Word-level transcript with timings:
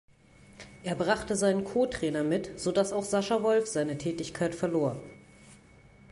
Er 0.83 0.95
brachte 0.95 1.35
seinen 1.35 1.63
Co-Trainer 1.63 2.23
mit, 2.23 2.59
so 2.59 2.71
dass 2.71 2.91
auch 2.91 3.03
Sascha 3.03 3.43
Wolf 3.43 3.67
seine 3.67 3.99
Tätigkeit 3.99 4.55
verlor. 4.55 4.99